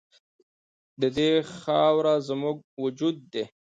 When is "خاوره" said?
1.59-2.15